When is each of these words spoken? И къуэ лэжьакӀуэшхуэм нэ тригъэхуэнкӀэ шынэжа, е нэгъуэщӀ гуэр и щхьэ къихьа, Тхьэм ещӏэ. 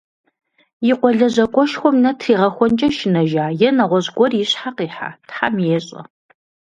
И 0.91 0.93
къуэ 0.99 1.09
лэжьакӀуэшхуэм 1.17 1.97
нэ 2.03 2.11
тригъэхуэнкӀэ 2.19 2.89
шынэжа, 2.97 3.45
е 3.67 3.69
нэгъуэщӀ 3.77 4.11
гуэр 4.15 4.33
и 4.41 4.45
щхьэ 4.49 4.69
къихьа, 4.77 5.09
Тхьэм 5.27 5.55
ещӏэ. 5.77 6.01